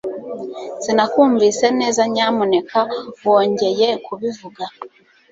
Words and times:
Sinakumvise 0.83 1.65
neza 1.79 2.01
Nyamuneka 2.13 2.79
wongeye 3.25 3.87
kubivuga 4.05 4.63